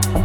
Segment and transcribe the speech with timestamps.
[0.00, 0.21] you